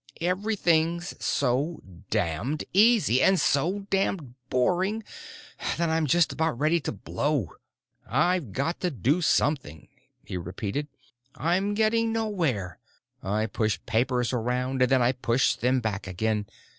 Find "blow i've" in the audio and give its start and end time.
6.91-8.51